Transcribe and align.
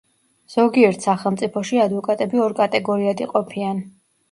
ზოგიერთ 0.53 1.05
სახელმწიფოში 1.07 1.83
ადვოკატები 1.85 2.43
ორ 2.49 2.59
კატეგორიად 2.63 3.25
იყოფიან. 3.29 3.89